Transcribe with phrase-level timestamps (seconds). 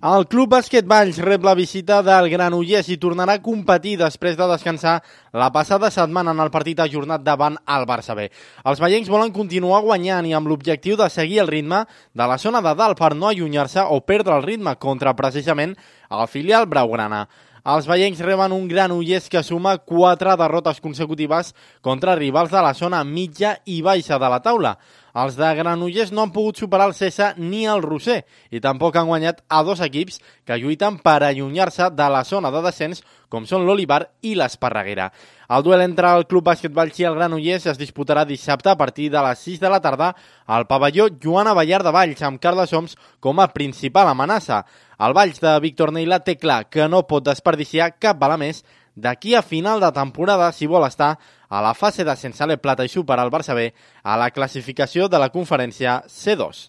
[0.00, 4.46] El Club Bàsquet Valls rep la visita del Granollers i tornarà a competir després de
[4.48, 4.94] descansar
[5.36, 8.30] la passada setmana en el partit ajornat davant el Barça B.
[8.64, 11.82] Els veiencs volen continuar guanyant i amb l'objectiu de seguir el ritme
[12.16, 15.76] de la zona de dalt per no allunyar-se o perdre el ritme contra precisament
[16.08, 17.26] el filial Braugrana.
[17.64, 21.52] Els veiencs reben un Granollers que suma quatre derrotes consecutives
[21.84, 24.78] contra rivals de la zona mitja i baixa de la taula.
[25.12, 29.10] Els de Granollers no han pogut superar el Cessa ni el Roser i tampoc han
[29.10, 33.64] guanyat a dos equips que lluiten per allunyar-se de la zona de descens com són
[33.64, 35.06] l'Olivar i l'Esparreguera.
[35.50, 39.08] El duel entre el Club Bàsquet Valls i el Granollers es disputarà dissabte a partir
[39.14, 40.10] de les 6 de la tarda
[40.46, 44.64] al pavelló Joana Ballar de Valls amb Carles Homs com a principal amenaça.
[44.98, 48.64] El Valls de Víctor Neila té clar que no pot desperdiciar cap bala més
[49.00, 51.14] d'aquí a final de temporada si vol estar
[51.48, 53.70] a la fase de sense plata i superar el Barça B
[54.02, 56.68] a la classificació de la conferència C2.